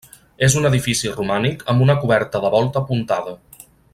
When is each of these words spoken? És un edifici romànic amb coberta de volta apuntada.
És 0.45 0.53
un 0.61 0.67
edifici 0.69 1.11
romànic 1.17 1.61
amb 1.75 1.95
coberta 2.05 2.43
de 2.47 2.53
volta 2.57 2.85
apuntada. 2.85 3.37